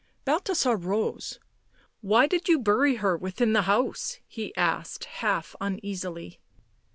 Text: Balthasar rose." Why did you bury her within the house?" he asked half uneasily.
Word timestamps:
Balthasar 0.25 0.77
rose." 0.77 1.39
Why 2.01 2.25
did 2.25 2.47
you 2.47 2.57
bury 2.57 2.95
her 2.95 3.15
within 3.15 3.53
the 3.53 3.61
house?" 3.69 4.17
he 4.25 4.51
asked 4.55 5.05
half 5.05 5.55
uneasily. 5.61 6.39